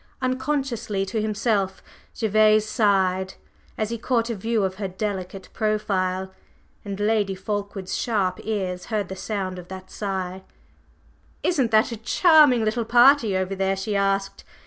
[0.19, 1.83] Unconsciously to himself,
[2.19, 3.35] Gervase sighed
[3.77, 6.33] as he caught a view of her delicate profile,
[6.83, 10.41] and Lady Fulkeward's sharp ears heard the sound of that sigh.
[11.43, 14.43] "Isn't that a charming little party over there?" she asked.